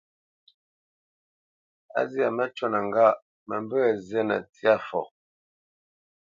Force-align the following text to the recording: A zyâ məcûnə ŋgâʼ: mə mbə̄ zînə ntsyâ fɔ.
A 1.99 2.01
zyâ 2.09 2.27
məcûnə 2.37 2.79
ŋgâʼ: 2.87 3.17
mə 3.47 3.55
mbə̄ 3.63 3.83
zînə 4.07 4.35
ntsyâ 4.43 4.75
fɔ. 4.87 5.01